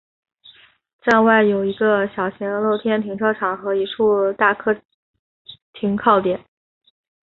[1.03, 4.81] 站外有一个小型露天停车场和一处大客车
[5.73, 6.43] 停靠点。